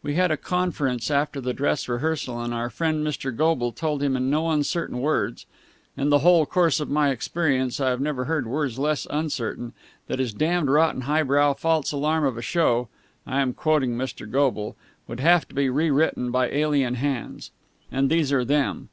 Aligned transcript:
We 0.00 0.14
had 0.14 0.30
a 0.30 0.36
conference 0.36 1.10
after 1.10 1.40
the 1.40 1.52
dress 1.52 1.88
rehearsal, 1.88 2.40
and 2.40 2.54
our 2.54 2.70
friend 2.70 3.04
Mr. 3.04 3.34
Goble 3.36 3.72
told 3.72 4.00
him 4.00 4.16
in 4.16 4.30
no 4.30 4.48
uncertain 4.48 4.98
words 5.00 5.44
in 5.96 6.08
the 6.08 6.20
whole 6.20 6.46
course 6.46 6.78
of 6.78 6.88
my 6.88 7.10
experience 7.10 7.80
I 7.80 7.90
have 7.90 8.00
never 8.00 8.26
heard 8.26 8.46
words 8.46 8.78
less 8.78 9.08
uncertain 9.10 9.72
that 10.06 10.20
his 10.20 10.32
damned 10.32 10.70
rotten 10.70 11.00
high 11.00 11.24
brow 11.24 11.52
false 11.54 11.90
alarm 11.90 12.24
of 12.24 12.38
a 12.38 12.42
show 12.42 12.90
I 13.26 13.40
am 13.40 13.54
quoting 13.54 13.96
Mr. 13.96 14.30
Goble 14.30 14.76
would 15.08 15.18
have 15.18 15.48
to 15.48 15.54
be 15.56 15.68
rewritten 15.68 16.30
by 16.30 16.48
alien 16.50 16.94
hands. 16.94 17.50
And 17.90 18.08
these 18.08 18.32
are 18.32 18.44
them! 18.44 18.88